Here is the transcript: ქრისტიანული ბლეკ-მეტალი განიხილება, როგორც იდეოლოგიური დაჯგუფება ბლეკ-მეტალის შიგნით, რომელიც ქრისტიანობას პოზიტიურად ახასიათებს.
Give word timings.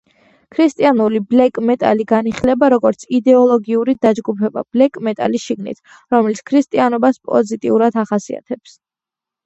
ქრისტიანული 0.53 1.19
ბლეკ-მეტალი 1.33 2.07
განიხილება, 2.13 2.71
როგორც 2.75 3.05
იდეოლოგიური 3.19 3.97
დაჯგუფება 4.07 4.65
ბლეკ-მეტალის 4.79 5.47
შიგნით, 5.51 5.87
რომელიც 6.17 6.45
ქრისტიანობას 6.53 7.25
პოზიტიურად 7.31 8.05
ახასიათებს. 8.07 8.79